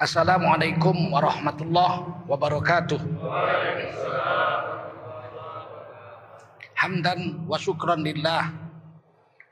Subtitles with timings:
[0.00, 2.96] Assalamualaikum warahmatullahi wabarakatuh.
[6.72, 8.48] Hamdan wa syukran lillah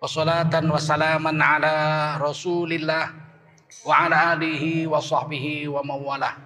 [0.01, 1.77] wa salatan ala
[2.17, 3.13] rasulillah
[3.85, 6.41] wa ala alihi wa sahbihi wa mawalah.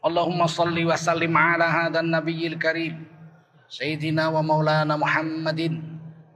[0.00, 3.04] Allahumma salli wa sallim ala hadan nabiyil karim
[3.68, 5.76] sayyidina wa maulana Muhammadin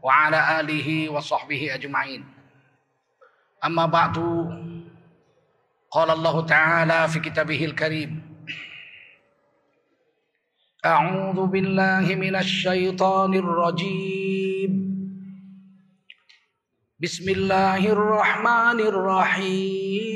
[0.05, 2.29] wa ala alihi wa sahbihi ajma'in.
[3.65, 4.64] Amma ba'du
[5.95, 8.23] قال الله تعالى في كتابه الكريم
[10.85, 14.95] أعوذ بالله من الشيطان الرجيم.
[16.99, 20.15] بسم الله الرحمن الرحيم.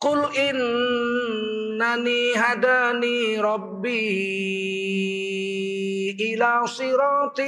[0.00, 4.10] قل إنني هداني ربي
[6.10, 7.40] إلى صراط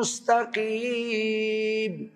[0.00, 2.15] مستقيم.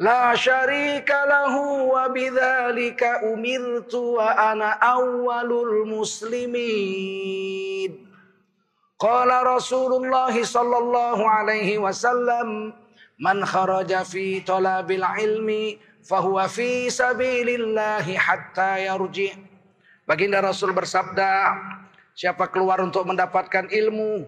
[0.00, 7.12] La syarika lahu wa bidzalika umirtu wa ana awwalul muslimin.
[8.96, 12.72] Qala Rasulullah sallallahu alaihi wasallam
[13.20, 19.36] man kharaja fi talabil ilmi fahuwa fi sabilillah hatta yarji.
[20.08, 21.52] Baginda Rasul bersabda,
[22.16, 24.24] siapa keluar untuk mendapatkan ilmu,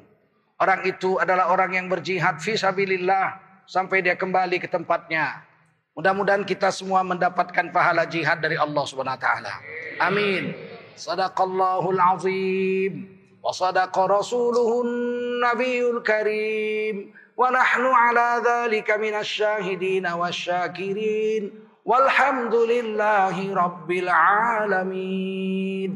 [0.61, 5.54] orang itu adalah orang yang berjihad fi sabilillah sampai dia kembali ke tempatnya.
[5.95, 9.55] Mudah-mudahan kita semua mendapatkan pahala jihad dari Allah Subhanahu wa taala.
[10.03, 10.51] Amin.
[10.99, 13.07] Sadaqallahul azim
[13.39, 14.91] wa sadaqa rasuluhun
[15.39, 21.55] nabiyul karim wa nahnu ala dzalika minasyahidin wasyakirin
[21.87, 25.93] walhamdulillahi rabbil alamin.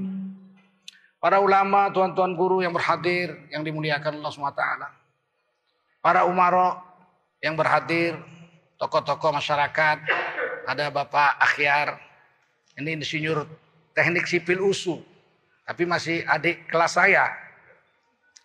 [1.19, 4.63] Para ulama, tuan-tuan guru yang berhadir yang dimuliakan Allah SWT.
[5.99, 6.79] Para umara
[7.43, 8.15] yang berhadir
[8.79, 9.99] tokoh-tokoh masyarakat,
[10.65, 11.99] ada Bapak Akhyar,
[12.79, 13.43] ini insinyur
[13.91, 15.03] teknik sipil USU,
[15.67, 17.35] tapi masih adik kelas saya.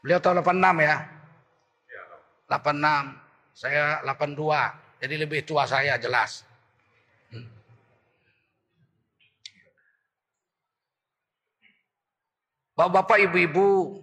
[0.02, 0.98] Beliau tahun 86 ya?
[2.50, 6.42] 86, saya 82, jadi lebih tua saya jelas.
[7.30, 7.48] Hmm.
[12.74, 14.02] Bapak-bapak, ibu-ibu,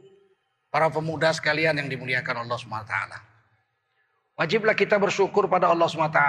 [0.71, 3.30] para pemuda sekalian yang dimuliakan Allah SWT.
[4.41, 6.23] Wajiblah kita bersyukur pada Allah SWT.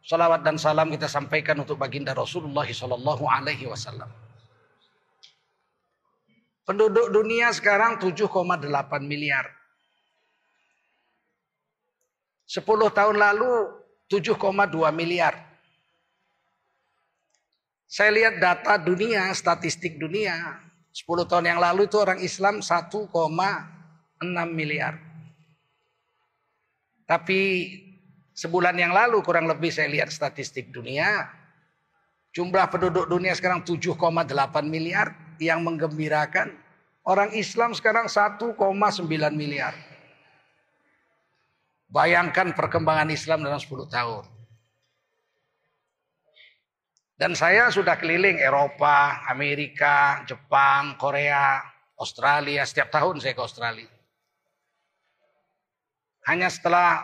[0.00, 4.08] Salawat dan salam kita sampaikan untuk baginda Rasulullah Sallallahu Alaihi Wasallam.
[6.64, 8.64] Penduduk dunia sekarang 7,8
[9.04, 9.44] miliar.
[12.48, 12.64] 10
[12.96, 13.52] tahun lalu
[14.08, 15.36] 7,2 miliar.
[17.92, 20.64] Saya lihat data dunia, statistik dunia.
[20.96, 23.12] 10 tahun yang lalu itu orang Islam 1,6
[24.48, 25.11] miliar.
[27.12, 27.68] Tapi
[28.32, 31.28] sebulan yang lalu kurang lebih saya lihat statistik dunia.
[32.32, 34.00] Jumlah penduduk dunia sekarang 7,8
[34.64, 36.56] miliar yang menggembirakan.
[37.04, 38.56] Orang Islam sekarang 1,9
[39.36, 39.76] miliar.
[41.92, 44.24] Bayangkan perkembangan Islam dalam 10 tahun.
[47.20, 51.60] Dan saya sudah keliling Eropa, Amerika, Jepang, Korea,
[52.00, 52.64] Australia.
[52.64, 53.91] Setiap tahun saya ke Australia.
[56.26, 57.02] Hanya setelah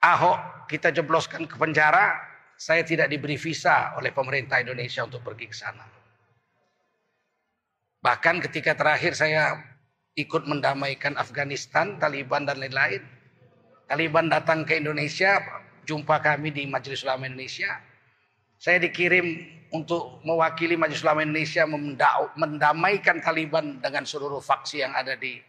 [0.00, 2.16] Ahok kita jebloskan ke penjara,
[2.56, 5.84] saya tidak diberi visa oleh pemerintah Indonesia untuk pergi ke sana.
[8.00, 9.60] Bahkan ketika terakhir saya
[10.16, 13.04] ikut mendamaikan Afghanistan, Taliban dan lain-lain.
[13.84, 15.36] Taliban datang ke Indonesia,
[15.84, 17.76] jumpa kami di Majelis Ulama Indonesia.
[18.60, 19.40] Saya dikirim
[19.72, 21.68] untuk mewakili Majelis Ulama Indonesia
[22.36, 25.40] mendamaikan Taliban dengan seluruh faksi yang ada di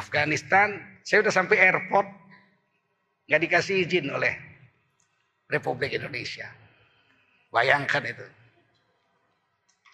[0.00, 2.08] Afghanistan, saya udah sampai airport,
[3.28, 4.32] nggak dikasih izin oleh
[5.52, 6.48] Republik Indonesia.
[7.52, 8.26] Bayangkan itu.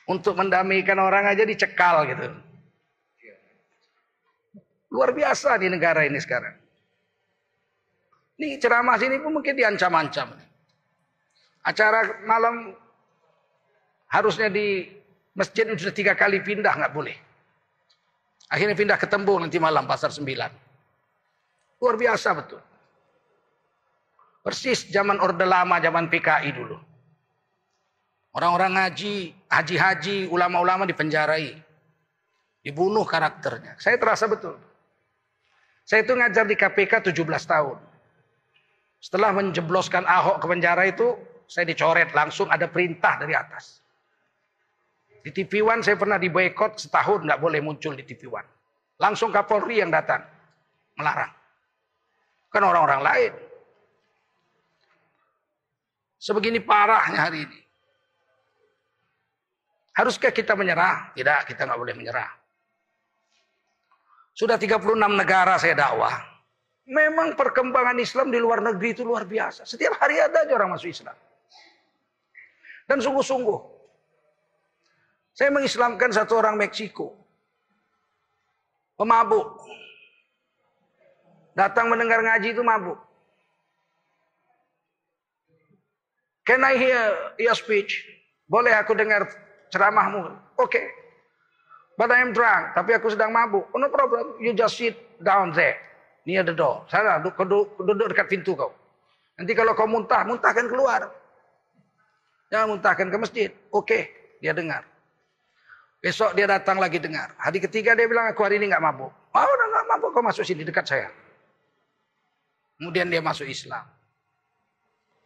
[0.06, 2.30] Untuk mendamaikan orang aja dicekal gitu.
[4.94, 6.54] Luar biasa di negara ini sekarang.
[8.38, 10.30] Ini ceramah sini pun mungkin diancam-ancam.
[11.66, 12.70] Acara malam
[14.06, 14.86] harusnya di
[15.34, 17.25] masjid sudah tiga kali pindah nggak boleh.
[18.46, 20.22] Akhirnya pindah ke Tembung nanti malam pasar 9.
[21.82, 22.62] Luar biasa betul.
[24.46, 26.78] Persis zaman Orde Lama, zaman PKI dulu.
[28.36, 31.56] Orang-orang ngaji, haji-haji, ulama-ulama dipenjarai.
[32.62, 33.74] Dibunuh karakternya.
[33.80, 34.54] Saya terasa betul.
[35.82, 37.78] Saya itu ngajar di KPK 17 tahun.
[39.02, 41.14] Setelah menjebloskan Ahok ke penjara itu,
[41.46, 43.85] saya dicoret langsung ada perintah dari atas.
[45.26, 48.46] Di TV One saya pernah diboykot setahun nggak boleh muncul di TV One.
[49.02, 50.22] Langsung Kapolri yang datang
[50.94, 51.34] melarang.
[52.46, 53.32] Kan orang-orang lain.
[56.22, 57.58] Sebegini parahnya hari ini.
[59.98, 61.10] Haruskah kita menyerah?
[61.18, 62.30] Tidak, kita nggak boleh menyerah.
[64.30, 66.22] Sudah 36 negara saya dakwah.
[66.86, 69.66] Memang perkembangan Islam di luar negeri itu luar biasa.
[69.66, 71.18] Setiap hari ada aja orang masuk Islam.
[72.86, 73.75] Dan sungguh-sungguh.
[75.36, 77.12] Saya mengislamkan satu orang Meksiko.
[78.96, 79.60] Pemabuk.
[81.52, 82.96] Datang mendengar ngaji itu mabuk.
[86.48, 87.02] Can I hear
[87.36, 88.00] your speech?
[88.48, 89.28] Boleh aku dengar
[89.68, 90.24] ceramahmu?
[90.56, 90.72] Oke.
[90.72, 90.86] Okay.
[92.00, 92.72] But I am drunk.
[92.72, 93.68] Tapi aku sedang mabuk.
[93.72, 94.40] Oh, no problem.
[94.40, 95.76] You just sit down there.
[96.24, 96.88] Near the door.
[96.88, 98.72] Sana duduk, duduk dekat pintu kau.
[99.36, 101.12] Nanti kalau kau muntah, muntahkan keluar.
[102.48, 103.50] Jangan muntahkan ke masjid.
[103.68, 103.84] Oke.
[103.84, 104.02] Okay.
[104.40, 104.95] Dia dengar.
[106.06, 107.34] Besok dia datang lagi dengar.
[107.34, 109.10] Hari ketiga dia bilang, aku hari ini nggak mabuk.
[109.10, 110.14] Oh, nggak mabuk.
[110.14, 111.10] Kau masuk sini dekat saya.
[112.78, 113.82] Kemudian dia masuk Islam.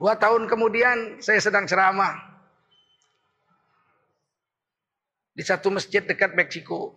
[0.00, 2.16] Dua tahun kemudian saya sedang ceramah
[5.36, 6.96] di satu masjid dekat Meksiko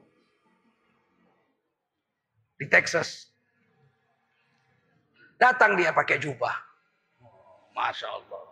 [2.55, 3.27] di Texas.
[5.35, 6.55] Datang dia pakai jubah.
[7.75, 8.47] Masya Allah.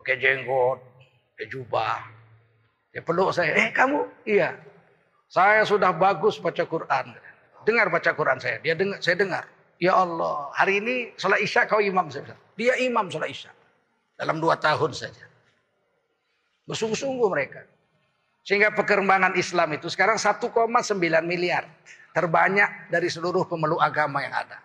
[0.00, 0.80] Pakai jenggot,
[1.36, 2.21] pakai jubah.
[2.92, 3.56] Dia peluk saya.
[3.56, 4.04] Eh kamu?
[4.28, 4.52] Iya.
[5.32, 7.16] Saya sudah bagus baca Quran.
[7.64, 8.60] Dengar baca Quran saya.
[8.60, 9.44] Dia dengar, saya dengar.
[9.80, 13.50] Ya Allah, hari ini sholat isya kau imam saya Dia imam sholat isya.
[14.14, 15.24] Dalam dua tahun saja.
[16.68, 17.66] Bersungguh-sungguh mereka.
[18.44, 20.52] Sehingga perkembangan Islam itu sekarang 1,9
[21.24, 21.66] miliar.
[22.12, 24.60] Terbanyak dari seluruh pemeluk agama yang ada.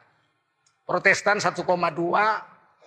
[0.83, 1.63] Protestan 1,2,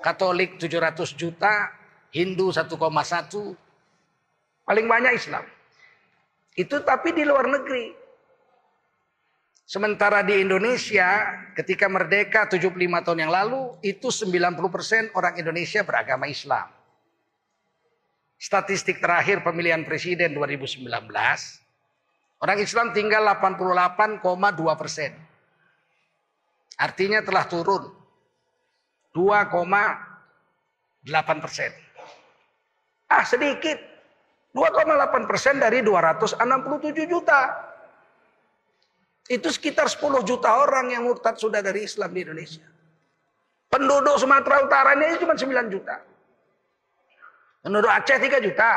[0.04, 1.72] Katolik 700 juta,
[2.12, 2.76] Hindu 1,1.
[4.70, 5.43] Paling banyak Islam.
[6.55, 7.90] Itu tapi di luar negeri.
[9.67, 11.26] Sementara di Indonesia
[11.58, 16.70] ketika merdeka 75 tahun yang lalu itu 90% orang Indonesia beragama Islam.
[18.38, 20.87] Statistik terakhir pemilihan presiden 2019
[22.38, 24.23] orang Islam tinggal 88,2
[24.78, 25.19] persen.
[26.78, 27.90] Artinya telah turun
[29.19, 31.11] 2,8
[31.43, 31.75] persen.
[33.11, 33.89] Ah sedikit
[34.50, 37.41] 2,8 persen dari 267 juta.
[39.31, 42.67] Itu sekitar 10 juta orang yang murtad sudah dari Islam di Indonesia.
[43.70, 46.02] Penduduk Sumatera Utara ini cuma 9 juta.
[47.62, 48.70] Penduduk Aceh 3 juta.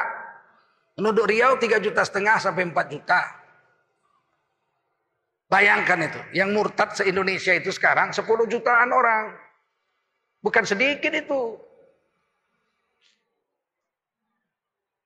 [0.93, 3.21] Penduduk Riau 3 juta setengah sampai 4 juta.
[5.49, 6.21] Bayangkan itu.
[6.37, 9.33] Yang murtad se-Indonesia itu sekarang 10 jutaan orang.
[10.45, 11.57] Bukan sedikit itu.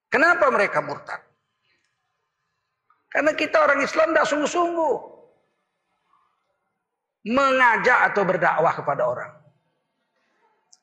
[0.07, 1.19] Kenapa mereka murtad?
[3.11, 4.95] Karena kita orang Islam tidak sungguh-sungguh
[7.27, 9.31] mengajak atau berdakwah kepada orang.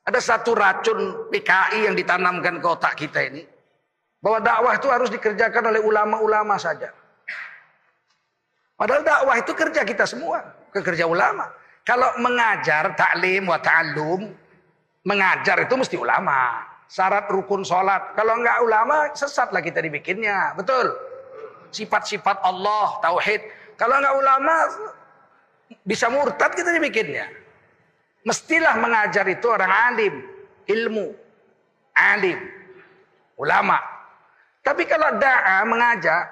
[0.05, 3.41] Ada satu racun PKI yang ditanamkan ke otak kita ini.
[4.21, 6.93] Bahwa dakwah itu harus dikerjakan oleh ulama-ulama saja.
[8.77, 10.45] Padahal dakwah itu kerja kita semua.
[10.73, 11.49] Kerja ulama.
[11.85, 14.33] Kalau mengajar, taklim, wa ta'allum.
[15.05, 16.65] Mengajar itu mesti ulama.
[16.95, 18.15] Syarat rukun sholat.
[18.15, 20.55] Kalau enggak ulama, sesatlah kita dibikinnya.
[20.55, 20.95] Betul.
[21.75, 23.43] Sifat-sifat Allah, tauhid.
[23.75, 24.55] Kalau enggak ulama,
[25.83, 27.27] bisa murtad kita dibikinnya.
[28.23, 30.15] Mestilah mengajar itu orang alim,
[30.71, 31.11] ilmu,
[31.99, 32.39] alim,
[33.43, 33.83] ulama.
[34.63, 36.25] Tapi kalau da'a mengajak,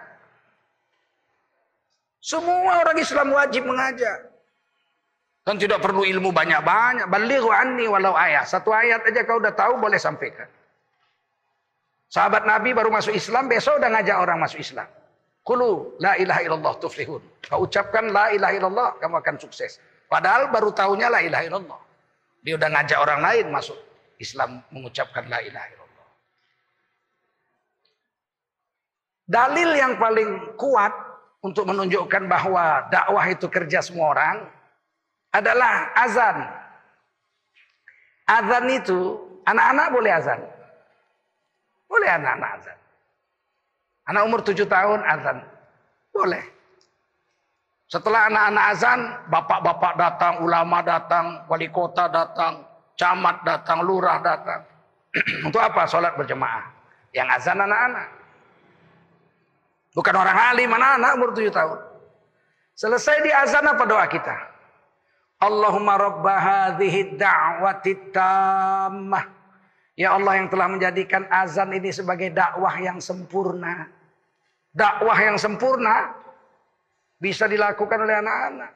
[2.23, 4.32] semua orang Islam wajib mengajak.
[5.43, 7.11] Dan tidak perlu ilmu banyak-banyak.
[7.11, 8.47] Balighu anni walau ayat.
[8.47, 10.47] Satu ayat aja kau udah tahu boleh sampaikan.
[12.07, 14.87] Sahabat Nabi baru masuk Islam, besok udah ngajak orang masuk Islam.
[15.43, 17.23] Kulu la ilaha illallah tuflihun.
[17.43, 19.83] Kau ucapkan la ilaha illallah, kamu akan sukses.
[20.07, 21.81] Padahal baru tahunya la ilaha illallah.
[22.47, 23.79] Dia udah ngajak orang lain masuk
[24.23, 26.09] Islam mengucapkan la ilaha illallah.
[29.27, 30.93] Dalil yang paling kuat
[31.43, 34.37] untuk menunjukkan bahwa dakwah itu kerja semua orang
[35.33, 36.37] adalah azan.
[38.29, 40.41] Azan itu anak-anak boleh azan.
[41.89, 42.79] Boleh anak-anak azan.
[44.13, 45.39] Anak umur tujuh tahun azan.
[46.13, 46.45] Boleh.
[47.89, 52.65] Setelah anak-anak azan, bapak-bapak datang, ulama datang, wali kota datang,
[52.97, 54.65] camat datang, lurah datang.
[55.49, 55.85] Untuk apa?
[55.85, 56.73] Sholat berjemaah.
[57.13, 58.09] Yang azan anak-anak.
[59.93, 61.81] Bukan orang alim, anak-anak umur tujuh tahun.
[62.73, 64.52] Selesai di azan apa doa kita?
[65.43, 68.15] Allahumma rabba hadhihi da'wati.
[69.99, 73.91] Ya Allah yang telah menjadikan azan ini sebagai dakwah yang sempurna.
[74.71, 76.15] Dakwah yang sempurna
[77.19, 78.71] bisa dilakukan oleh anak-anak.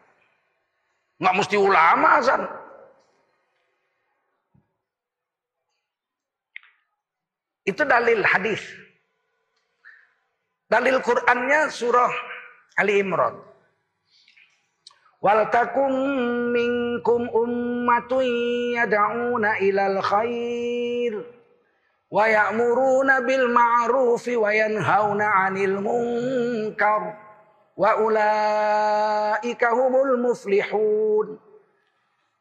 [1.23, 2.43] Nggak mesti ulama azan.
[7.65, 8.63] Itu dalil hadis.
[10.67, 12.13] Dalil Qur'annya surah
[12.77, 13.39] Ali Imran.
[15.27, 15.91] Wal takum
[16.55, 18.23] minkum ummatun
[18.79, 21.19] yad'una ilal khair
[22.07, 27.19] wa ya'muruna bil ma'rufi wa yanhauna 'anil munkar
[27.75, 31.35] wa ulaika humul muflihun.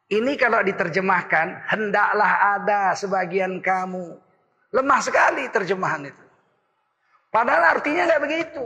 [0.05, 4.13] Ini kalau diterjemahkan hendaklah ada sebagian kamu
[4.69, 6.25] Lemah sekali terjemahan itu.
[7.33, 8.65] Padahal artinya nggak begitu.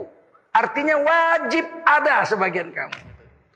[0.52, 3.09] Artinya wajib ada sebagian kamu.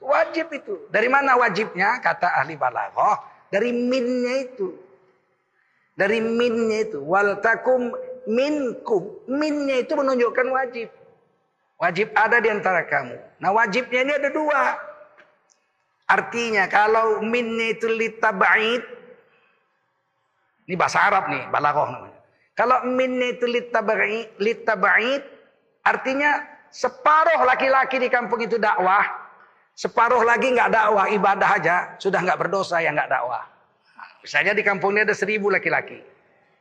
[0.03, 0.75] Wajib itu.
[0.91, 2.03] Dari mana wajibnya?
[2.03, 3.23] Kata ahli balaghah.
[3.47, 4.75] Dari minnya itu.
[5.95, 6.99] Dari minnya itu.
[6.99, 7.95] Wal takum
[8.27, 9.23] minkum.
[9.31, 10.91] Minnya itu menunjukkan wajib.
[11.79, 13.15] Wajib ada di antara kamu.
[13.39, 14.75] Nah wajibnya ini ada dua.
[16.07, 18.83] Artinya kalau minnya itu litabait.
[20.63, 22.23] Ini bahasa Arab nih, balaghah namanya.
[22.53, 25.25] Kalau min itu litaba'id,
[25.81, 29.01] artinya separuh laki-laki di kampung itu dakwah,
[29.73, 33.43] separuh lagi nggak dakwah, ibadah aja, sudah nggak berdosa yang nggak dakwah.
[34.23, 35.99] Misalnya di kampung ini ada seribu laki-laki.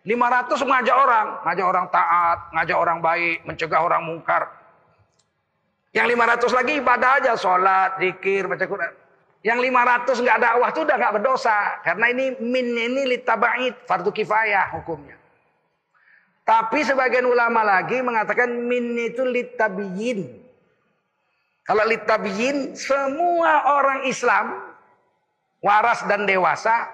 [0.03, 4.51] 500 mengajak orang, ngajak orang taat, ngajak orang baik, mencegah orang mungkar.
[5.95, 8.93] Yang 500 lagi ibadah aja, sholat, zikir, baca Quran.
[9.47, 11.59] Yang 500 nggak dakwah itu udah nggak berdosa.
[11.87, 15.23] Karena ini minnya ini litaba'id, fardu kifayah hukumnya.
[16.43, 20.43] Tapi sebagian ulama lagi mengatakan min itu litabiyin.
[21.63, 24.59] Kalau litabiyin, semua orang Islam,
[25.63, 26.91] waras dan dewasa,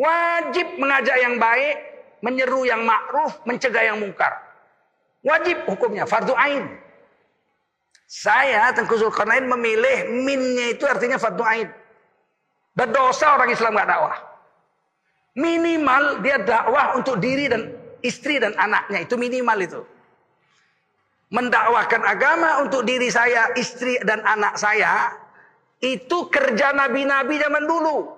[0.00, 1.76] wajib mengajak yang baik,
[2.24, 4.32] menyeru yang ma'ruf, mencegah yang mungkar.
[5.20, 6.64] Wajib hukumnya, fardu ain.
[8.08, 11.68] Saya Tengku Zulkarnain memilih minnya itu artinya fardu ain.
[12.72, 14.16] Berdosa orang Islam gak dakwah.
[15.36, 17.68] Minimal dia dakwah untuk diri dan
[18.00, 19.80] istri dan anaknya itu minimal itu.
[21.28, 25.12] Mendakwakan agama untuk diri saya, istri dan anak saya
[25.84, 28.16] itu kerja nabi-nabi zaman dulu.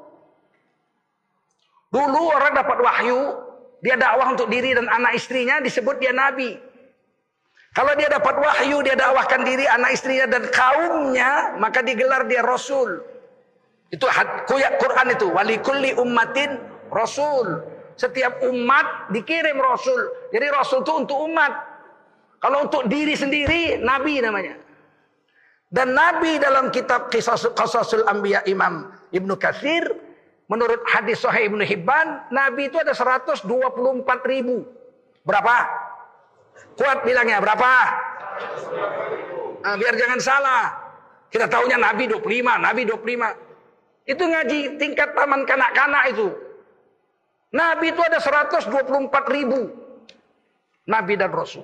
[1.91, 3.21] Dulu orang dapat wahyu,
[3.83, 6.55] dia dakwah untuk diri dan anak istrinya disebut dia nabi.
[7.75, 12.99] Kalau dia dapat wahyu, dia dakwahkan diri, anak istrinya dan kaumnya, maka digelar dia rasul.
[13.91, 14.07] Itu
[14.79, 16.63] Quran itu, walikulli ummatin
[16.95, 17.63] rasul.
[18.01, 20.33] Setiap umat dikirim Rasul.
[20.33, 21.53] Jadi Rasul itu untuk umat.
[22.41, 24.57] Kalau untuk diri sendiri, Nabi namanya.
[25.71, 27.13] Dan Nabi dalam kitab
[27.55, 29.87] Qasasul Anbiya Imam Ibnu Katsir,
[30.51, 33.45] menurut hadis Sahih Ibnu Hibban, Nabi itu ada 124
[34.27, 34.67] ribu.
[35.23, 35.69] Berapa?
[36.75, 37.71] Kuat bilangnya, berapa?
[39.61, 40.65] Nah, biar jangan salah.
[41.31, 44.11] Kita tahunya Nabi 25, Nabi 25.
[44.11, 46.35] Itu ngaji tingkat taman kanak-kanak itu.
[47.55, 48.67] Nabi itu ada 124
[49.31, 49.71] ribu.
[50.91, 51.63] Nabi dan Rasul.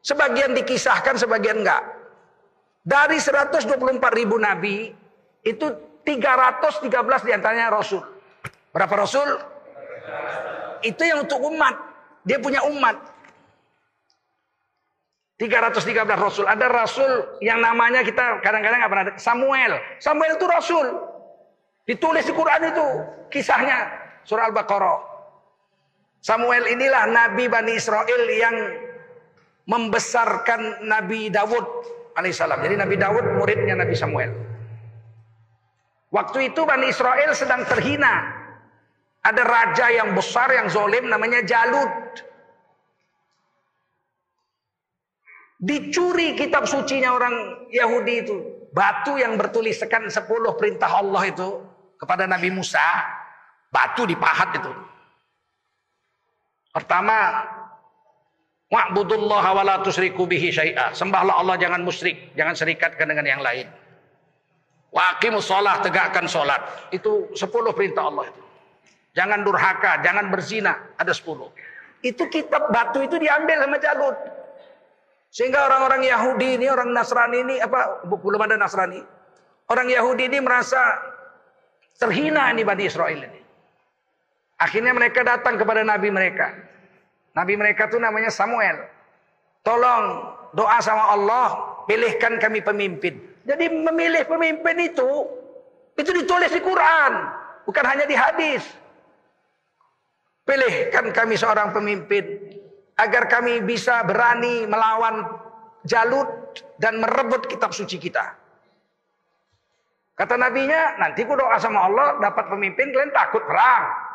[0.00, 1.84] Sebagian dikisahkan, sebagian enggak.
[2.80, 3.76] Dari 124
[4.16, 4.88] ribu Nabi,
[5.44, 5.66] itu
[6.04, 8.00] 313 di antaranya Rasul.
[8.72, 9.28] Berapa Rasul?
[10.80, 11.76] Itu yang untuk umat.
[12.24, 12.96] Dia punya umat.
[15.40, 16.44] 313 Rasul.
[16.44, 19.72] Ada Rasul yang namanya kita kadang-kadang nggak pernah Samuel.
[19.96, 20.86] Samuel itu Rasul.
[21.88, 22.86] Ditulis di Quran itu
[23.32, 23.88] kisahnya.
[24.24, 25.00] Surah Al-Baqarah.
[26.20, 28.56] Samuel inilah Nabi Bani Israel yang
[29.70, 31.62] membesarkan Nabi Dawud
[32.18, 32.58] alaihissalam.
[32.58, 34.34] Jadi Nabi Dawud muridnya Nabi Samuel.
[36.10, 38.34] Waktu itu Bani Israel sedang terhina.
[39.22, 42.18] Ada raja yang besar yang zolim namanya Jalud.
[45.60, 48.36] Dicuri kitab sucinya orang Yahudi itu.
[48.74, 50.26] Batu yang bertuliskan 10
[50.58, 51.62] perintah Allah itu
[52.00, 52.82] kepada Nabi Musa
[53.70, 54.72] Batu dipahat itu.
[56.74, 57.46] Pertama,
[58.70, 60.94] wa'budullah wa la tusriku bihi syai'a.
[60.94, 63.66] Sembahlah Allah jangan musyrik, jangan serikatkan dengan yang lain.
[64.90, 66.90] Waqimus sholat, tegakkan sholat.
[66.90, 68.42] Itu sepuluh perintah Allah itu.
[69.14, 70.74] Jangan durhaka, jangan berzina.
[70.98, 71.50] Ada sepuluh.
[72.02, 74.16] Itu kitab batu itu diambil sama Jalut.
[75.30, 78.98] Sehingga orang-orang Yahudi ini, orang Nasrani ini, apa belum ada Nasrani.
[79.70, 80.98] Orang Yahudi ini merasa
[81.94, 83.40] terhina ini Bani Israel ini.
[84.58, 86.50] Akhirnya mereka datang kepada nabi mereka.
[87.40, 88.84] Nabi mereka itu namanya Samuel.
[89.64, 91.46] Tolong doa sama Allah,
[91.88, 93.16] pilihkan kami pemimpin.
[93.48, 95.24] Jadi memilih pemimpin itu
[95.96, 97.12] itu ditulis di Quran,
[97.64, 98.60] bukan hanya di hadis.
[100.44, 102.28] Pilihkan kami seorang pemimpin
[103.00, 105.24] agar kami bisa berani melawan
[105.88, 106.28] Jalut
[106.76, 108.36] dan merebut kitab suci kita.
[110.12, 114.09] Kata nabinya, nanti ku doa sama Allah dapat pemimpin kalian takut perang.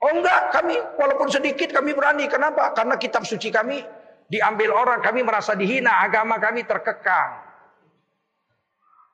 [0.00, 2.24] Oh enggak, kami walaupun sedikit kami berani.
[2.24, 2.72] Kenapa?
[2.72, 3.84] Karena kitab suci kami
[4.32, 7.36] diambil orang, kami merasa dihina, agama kami terkekang.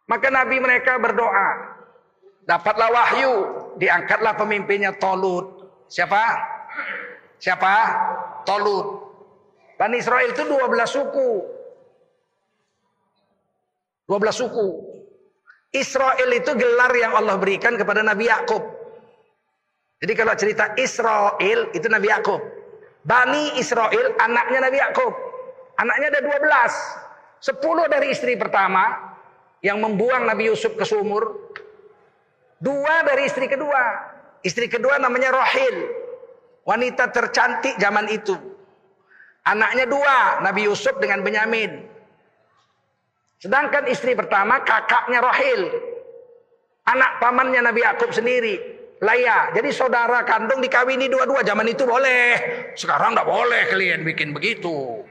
[0.06, 1.74] Maka nabi mereka berdoa.
[2.46, 3.32] Dapatlah wahyu,
[3.82, 5.66] diangkatlah pemimpinnya Tolut.
[5.90, 6.22] Siapa?
[7.42, 7.74] Siapa?
[8.46, 9.02] Tolut.
[9.74, 11.30] Bani Israel itu 12 suku.
[14.06, 14.68] 12 suku.
[15.74, 18.62] Israel itu gelar yang Allah berikan kepada Nabi Yakub.
[20.02, 22.40] Jadi kalau cerita Israel itu Nabi Yakub.
[23.06, 25.12] Bani Israel anaknya Nabi Yakub.
[25.80, 27.04] Anaknya ada 12.
[27.36, 29.14] 10 dari istri pertama
[29.60, 31.54] yang membuang Nabi Yusuf ke sumur.
[32.56, 33.82] Dua dari istri kedua.
[34.40, 35.76] Istri kedua namanya Rohil.
[36.66, 38.34] Wanita tercantik zaman itu.
[39.46, 41.86] Anaknya dua, Nabi Yusuf dengan Benyamin.
[43.38, 45.70] Sedangkan istri pertama kakaknya Rahil.
[46.90, 49.52] Anak pamannya Nabi Yakub sendiri, Laya.
[49.52, 51.44] Jadi saudara kandung dikawini dua-dua.
[51.44, 52.28] Zaman itu boleh.
[52.72, 55.04] Sekarang tidak boleh kalian bikin begitu.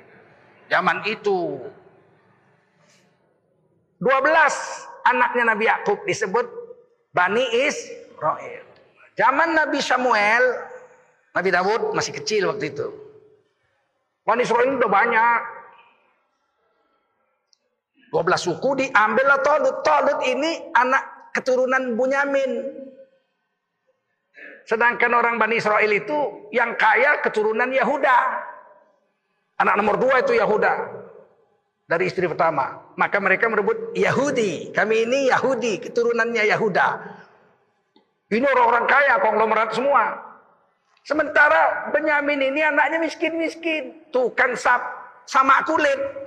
[0.70, 1.62] Zaman itu.
[4.02, 6.46] 12 anaknya Nabi Yakub disebut
[7.14, 8.66] Bani Israel.
[9.16, 10.44] Zaman Nabi Samuel,
[11.32, 12.92] Nabi Dawud masih kecil waktu itu.
[14.26, 15.40] Bani Israel udah banyak.
[18.12, 19.86] 12 suku diambillah Tolut.
[19.86, 22.84] Tolut ini anak keturunan Bunyamin.
[24.66, 28.18] Sedangkan orang Bani Israel itu yang kaya keturunan Yahuda.
[29.62, 31.06] Anak nomor dua itu Yahuda.
[31.86, 32.82] Dari istri pertama.
[32.98, 34.74] Maka mereka merebut Yahudi.
[34.74, 36.88] Kami ini Yahudi, keturunannya Yahuda.
[38.34, 40.18] Ini orang-orang kaya, konglomerat semua.
[41.06, 44.10] Sementara Benyamin ini anaknya miskin-miskin.
[44.10, 44.82] Tukang sap,
[45.30, 46.26] sama kulit.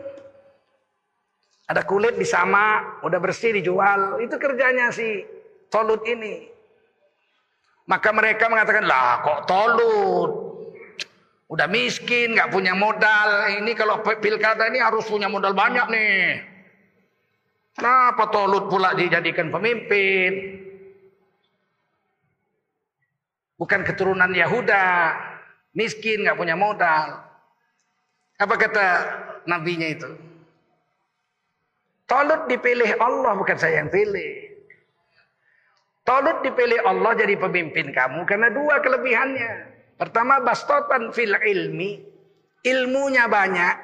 [1.67, 4.23] Ada kulit di sama, udah bersih dijual.
[4.23, 5.27] Itu kerjanya si
[5.69, 6.58] Tolut ini.
[7.89, 10.31] Maka mereka mengatakan, lah kok Tolut?
[11.49, 13.49] Udah miskin, nggak punya modal.
[13.65, 16.45] Ini kalau pilkada ini harus punya modal banyak nih.
[17.73, 20.61] Kenapa Tolut pula dijadikan pemimpin?
[23.57, 25.17] Bukan keturunan Yahuda.
[25.73, 27.25] Miskin, nggak punya modal.
[28.37, 28.87] Apa kata
[29.49, 30.13] nabinya itu?
[32.05, 34.48] Tolut dipilih Allah, bukan saya yang pilih.
[36.09, 39.77] Tolut dipilih Allah jadi pemimpin kamu karena dua kelebihannya.
[40.01, 42.01] Pertama, bastotan fil ilmi.
[42.65, 43.77] Ilmunya banyak.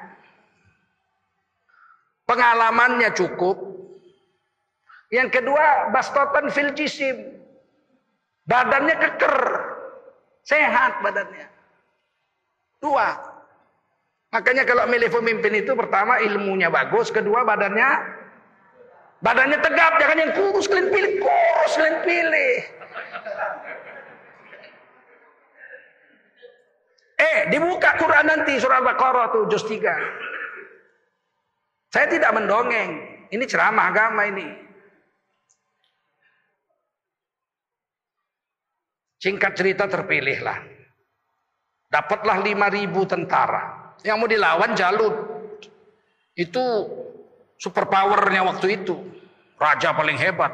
[2.25, 3.61] Pengalamannya cukup.
[5.13, 7.13] Yang kedua, bastotan fil jisim.
[8.49, 9.37] Badannya keker.
[10.41, 11.45] Sehat badannya.
[12.81, 13.21] Dua.
[14.33, 18.24] Makanya kalau milih pemimpin itu pertama ilmunya bagus, kedua badannya
[19.23, 22.53] badannya tegap, jangan yang kurus kalian pilih, kurus kalian pilih.
[27.15, 29.95] Eh, dibuka Quran nanti surah Al-Baqarah tuh juz 3.
[31.95, 32.91] Saya tidak mendongeng.
[33.31, 34.47] Ini ceramah agama ini.
[39.23, 40.59] Singkat cerita terpilihlah.
[41.87, 43.95] Dapatlah 5000 tentara.
[44.03, 45.15] Yang mau dilawan Jalut.
[46.35, 46.63] Itu
[47.59, 48.95] super powernya waktu itu.
[49.55, 50.51] Raja paling hebat.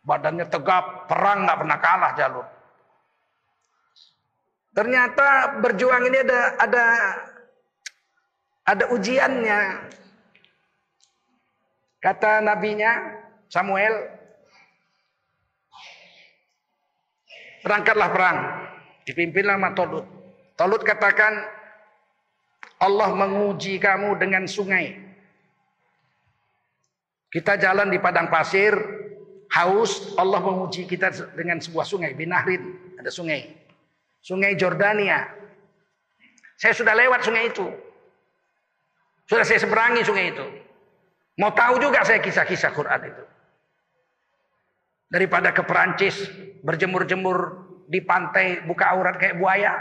[0.00, 2.48] Badannya tegap, perang nggak pernah kalah Jalut.
[4.70, 6.84] Ternyata berjuang ini ada ada
[8.64, 9.60] ada ujiannya.
[12.00, 13.20] Kata nabinya
[13.52, 14.20] Samuel,
[17.60, 18.38] Berangkatlah perang.
[19.04, 20.06] Dipimpinlah sama Tolut.
[20.56, 21.44] Tolut katakan,
[22.80, 24.96] Allah menguji kamu dengan sungai.
[27.30, 28.74] Kita jalan di padang pasir,
[29.54, 33.54] haus, Allah menguji kita dengan sebuah sungai, Binahrin, ada sungai.
[34.18, 35.30] Sungai Jordania.
[36.58, 37.70] Saya sudah lewat sungai itu.
[39.30, 40.42] Sudah saya seberangi sungai itu.
[41.38, 43.24] Mau tahu juga saya kisah-kisah Quran itu.
[45.06, 46.18] Daripada ke Perancis
[46.66, 47.38] berjemur-jemur
[47.86, 49.72] di pantai buka aurat kayak buaya.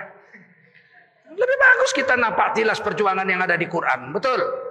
[1.34, 4.14] Lebih bagus kita nampak tilas perjuangan yang ada di Quran.
[4.14, 4.69] Betul.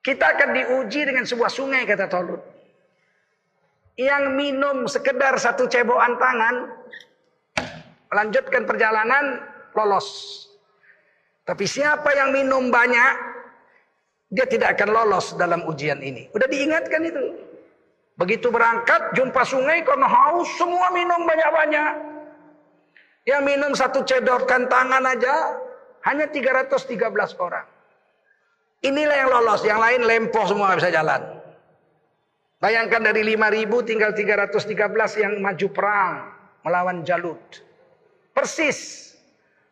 [0.00, 2.40] Kita akan diuji dengan sebuah sungai kata Tolut.
[4.00, 6.56] Yang minum sekedar satu cebokan tangan
[8.08, 9.44] melanjutkan perjalanan,
[9.76, 10.08] lolos.
[11.44, 13.12] Tapi siapa yang minum banyak,
[14.32, 16.32] dia tidak akan lolos dalam ujian ini.
[16.32, 17.24] Udah diingatkan itu.
[18.16, 21.92] Begitu berangkat, jumpa sungai karena haus, semua minum banyak-banyak.
[23.28, 25.60] Yang minum satu cedorkan tangan aja,
[26.08, 27.66] hanya 313 orang.
[28.80, 31.20] Inilah yang lolos, yang lain lempoh semua bisa jalan.
[32.60, 36.12] Bayangkan dari 5000 tinggal 313 yang maju perang
[36.64, 37.40] melawan Jalut.
[38.36, 39.12] Persis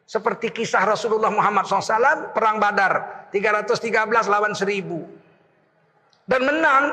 [0.08, 6.28] seperti kisah Rasulullah Muhammad SAW perang Badar 313 lawan 1000.
[6.28, 6.84] Dan menang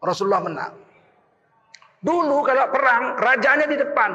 [0.00, 0.72] Rasulullah menang.
[2.04, 4.12] Dulu kalau perang rajanya di depan.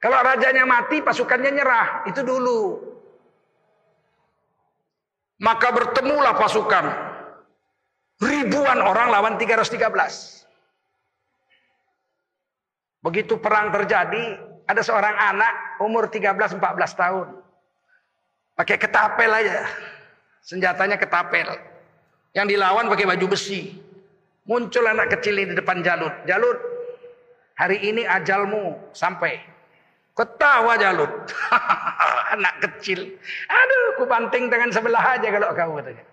[0.00, 2.87] Kalau rajanya mati pasukannya nyerah, itu dulu.
[5.38, 7.08] Maka bertemulah pasukan
[8.18, 9.78] Ribuan orang lawan 313.
[12.98, 16.58] Begitu perang terjadi, ada seorang anak umur 13-14
[16.98, 17.26] tahun.
[18.58, 19.70] Pakai ketapel aja.
[20.42, 21.46] Senjatanya ketapel.
[22.34, 23.78] Yang dilawan pakai baju besi.
[24.50, 26.26] Muncul anak kecil ini di depan Jalut.
[26.26, 26.58] Jalut,
[27.54, 29.38] hari ini ajalmu sampai.
[30.18, 31.30] Ketawa Jalut.
[32.34, 33.06] anak kecil.
[33.48, 36.04] Aduh, ku banting tangan sebelah aja kalau kamu katanya.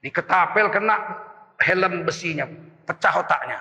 [0.00, 0.96] Diketapel kena
[1.60, 2.48] helm besinya,
[2.88, 3.60] pecah otaknya.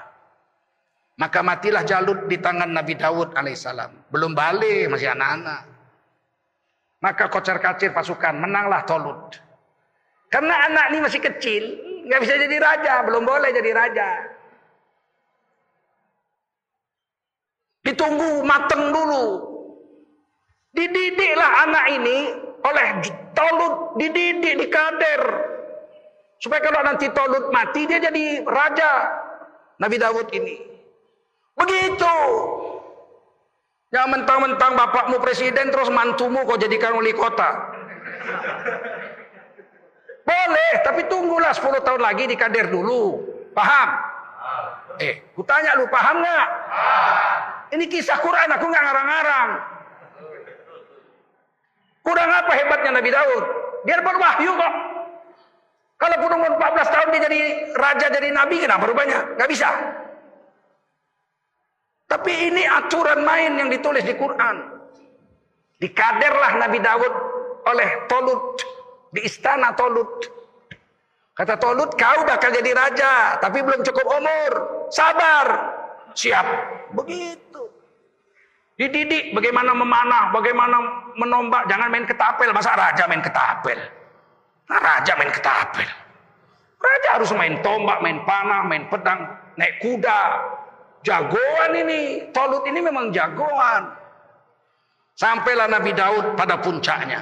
[1.19, 4.07] Maka matilah Jalut di tangan Nabi Daud alaihissalam.
[4.07, 5.67] Belum balik, masih anak-anak.
[7.03, 9.35] Maka kocar kacir pasukan, menanglah Tolut.
[10.31, 11.63] Karena anak ini masih kecil,
[12.07, 14.09] nggak bisa jadi raja, belum boleh jadi raja.
[17.89, 19.49] Ditunggu mateng dulu.
[20.77, 22.17] Dididiklah anak ini
[22.61, 22.87] oleh
[23.33, 25.21] Tolut, dididik, dikader.
[26.37, 29.09] Supaya kalau nanti Tolut mati dia jadi raja.
[29.81, 30.61] Nabi Dawud ini.
[31.57, 32.15] Begitu.
[33.89, 37.49] Yang mentang-mentang bapakmu presiden terus mantumu kau jadikan wali kota.
[40.29, 43.17] Boleh, tapi tunggulah 10 tahun lagi dikader dulu.
[43.57, 43.89] Paham?
[45.01, 46.47] Eh, kutanya lu paham nggak?
[47.69, 49.49] Ini kisah Quran, aku nggak ngarang-ngarang.
[52.01, 53.43] Kurang apa hebatnya Nabi Daud?
[53.85, 54.73] Dia dapat wahyu kok.
[55.99, 57.41] Kalau pun umur 14 tahun dia jadi
[57.75, 59.35] raja, jadi nabi, kenapa rupanya?
[59.35, 59.67] Gak bisa.
[62.07, 64.79] Tapi ini aturan main yang ditulis di Quran.
[65.77, 67.13] Dikaderlah Nabi Daud
[67.67, 68.63] oleh Tolut.
[69.13, 70.25] Di istana Tolut.
[71.37, 73.37] Kata Tolut, kau bakal jadi raja.
[73.37, 74.51] Tapi belum cukup umur.
[74.89, 75.78] Sabar.
[76.15, 76.45] Siap.
[76.95, 77.63] Begitu.
[78.79, 80.77] Dididik bagaimana memanah, bagaimana
[81.19, 81.67] menombak.
[81.67, 82.49] Jangan main ketapel.
[82.55, 83.75] Masa raja main ketapel?
[84.71, 85.89] Nah, raja main ketapel.
[86.79, 89.19] Raja harus main tombak, main panah, main pedang,
[89.59, 90.19] naik kuda.
[91.03, 92.31] Jagoan ini.
[92.31, 93.91] Tolut ini memang jagoan.
[95.19, 97.19] Sampailah Nabi Daud pada puncaknya.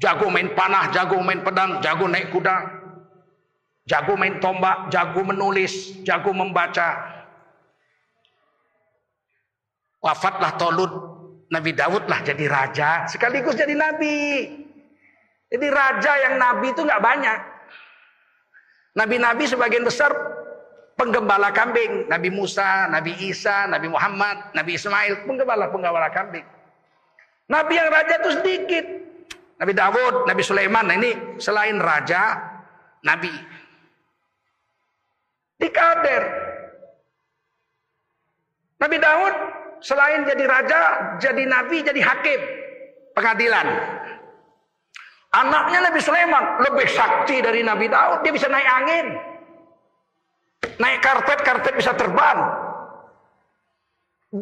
[0.00, 2.81] Jago main panah, jago main pedang, jago naik kuda.
[3.82, 7.02] Jago main tombak, jago menulis, jago membaca.
[10.02, 10.92] Wafatlah Tolut.
[11.52, 13.04] Nabi Daud lah jadi raja.
[13.04, 14.48] Sekaligus jadi nabi.
[15.52, 17.38] Jadi raja yang nabi itu nggak banyak.
[18.92, 20.12] Nabi-nabi sebagian besar
[21.00, 22.08] penggembala kambing.
[22.12, 26.44] Nabi Musa, Nabi Isa, Nabi Muhammad, Nabi Ismail, penggembala-penggembala kambing.
[27.48, 28.84] Nabi yang raja itu sedikit.
[29.60, 30.84] Nabi Dawud, Nabi Sulaiman.
[30.88, 32.36] Nah ini selain raja,
[33.00, 33.32] nabi.
[35.62, 36.22] Dikader.
[38.82, 39.34] Nabi Daud
[39.78, 40.80] selain jadi raja,
[41.22, 42.40] jadi nabi, jadi hakim.
[43.14, 43.66] Pengadilan.
[45.32, 48.26] Anaknya Nabi Sulaiman lebih sakti dari Nabi Daud.
[48.26, 49.06] Dia bisa naik angin.
[50.82, 52.38] Naik karpet, karpet bisa terbang.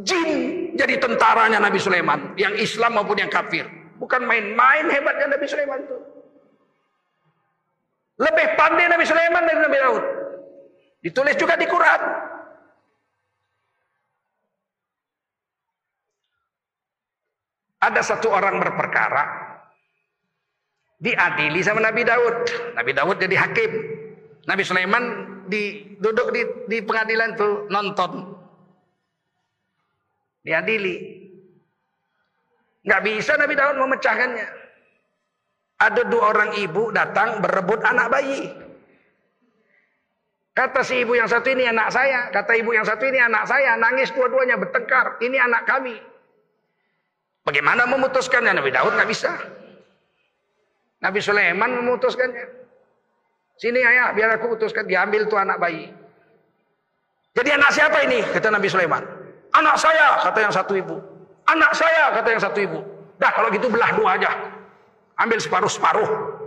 [0.06, 0.30] Jin
[0.78, 2.32] jadi tentaranya Nabi Sulaiman.
[2.38, 3.66] Yang Islam maupun yang kafir.
[4.00, 5.98] Bukan main-main hebatnya Nabi Sulaiman itu.
[8.20, 10.04] Lebih pandai Nabi Sulaiman dari Nabi Daud.
[11.00, 12.00] Ditulis juga di Quran.
[17.80, 19.24] Ada satu orang berperkara
[21.00, 22.36] diadili sama Nabi Daud.
[22.76, 23.72] Nabi Daud jadi hakim.
[24.44, 25.04] Nabi Sulaiman
[25.96, 28.36] duduk di, di pengadilan tuh nonton.
[30.44, 30.96] Diadili.
[32.84, 34.48] Nggak bisa Nabi Daud memecahkannya.
[35.80, 38.52] Ada dua orang ibu datang berebut anak bayi.
[40.50, 42.26] Kata si ibu yang satu ini anak saya.
[42.34, 43.78] Kata ibu yang satu ini anak saya.
[43.78, 45.22] Nangis dua-duanya bertengkar.
[45.22, 45.94] Ini anak kami.
[47.46, 49.32] Bagaimana memutuskannya Nabi Daud nggak bisa.
[51.00, 52.44] Nabi Sulaiman memutuskannya.
[53.56, 54.84] Sini ayah, biar aku putuskan.
[54.84, 55.88] Diambil tuh anak bayi.
[57.36, 58.20] Jadi anak siapa ini?
[58.20, 59.06] Kata Nabi Sulaiman.
[59.54, 60.96] Anak saya, kata yang satu ibu.
[61.46, 62.78] Anak saya, kata yang satu ibu.
[63.22, 64.30] Dah kalau gitu belah dua aja.
[65.20, 66.39] Ambil separuh-separuh.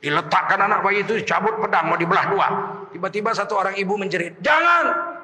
[0.00, 2.46] Diletakkan anak bayi itu, cabut pedang, mau dibelah dua.
[2.92, 4.36] Tiba-tiba satu orang ibu menjerit.
[4.44, 5.16] Jangan!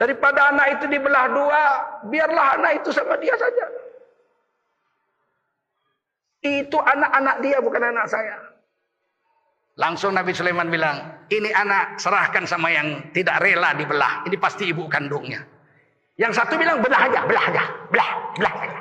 [0.00, 1.62] Daripada anak itu dibelah dua,
[2.08, 3.66] biarlah anak itu sama dia saja.
[6.40, 8.36] Itu anak-anak dia, bukan anak saya.
[9.76, 14.24] Langsung Nabi Sulaiman bilang, ini anak serahkan sama yang tidak rela dibelah.
[14.24, 15.44] Ini pasti ibu kandungnya.
[16.16, 18.80] Yang satu bilang, belah aja, belah aja, belah, belah aja.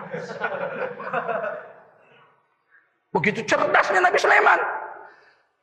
[3.09, 4.59] Begitu cerdasnya Nabi Sulaiman.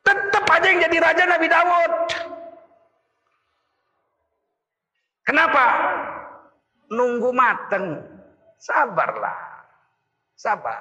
[0.03, 1.93] Tetap aja yang jadi raja Nabi Dawud.
[5.27, 5.63] Kenapa?
[6.91, 7.99] Nunggu mateng.
[8.59, 9.35] Sabarlah.
[10.35, 10.79] Sabar.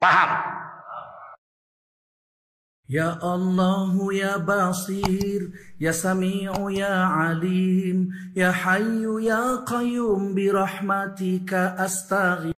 [0.00, 0.30] Paham?
[2.88, 12.56] Ya Allah ya Basir Ya Sami'u ya Alim Ya Hayyu ya Qayyum Birahmatika astaghfir